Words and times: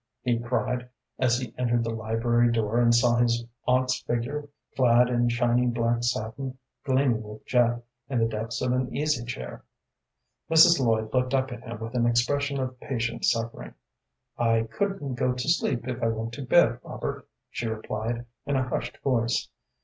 he 0.23 0.39
cried, 0.39 0.89
as 1.19 1.37
he 1.37 1.53
entered 1.59 1.83
the 1.83 1.91
library 1.93 2.51
door 2.51 2.79
and 2.81 2.95
saw 2.95 3.17
his 3.17 3.45
aunt's 3.67 4.01
figure, 4.01 4.49
clad 4.75 5.07
in 5.09 5.29
shining 5.29 5.69
black 5.69 6.01
satin, 6.01 6.57
gleaming 6.83 7.21
with 7.21 7.45
jet, 7.45 7.83
in 8.09 8.17
the 8.17 8.25
depths 8.25 8.63
of 8.63 8.71
an 8.71 8.91
easy 8.95 9.23
chair. 9.23 9.61
Mrs. 10.49 10.83
Lloyd 10.83 11.13
looked 11.13 11.35
up 11.35 11.51
at 11.51 11.61
him 11.61 11.79
with 11.79 11.93
an 11.93 12.07
expression 12.07 12.59
of 12.59 12.79
patient 12.79 13.25
suffering. 13.25 13.75
"I 14.39 14.63
couldn't 14.71 15.13
go 15.19 15.33
to 15.33 15.47
sleep 15.47 15.87
if 15.87 16.01
I 16.01 16.07
went 16.07 16.33
to 16.33 16.41
bed, 16.47 16.79
Robert," 16.83 17.27
she 17.51 17.67
replied, 17.67 18.25
in 18.47 18.55
a 18.55 18.67
hushed 18.67 18.97
voice. 19.03 19.49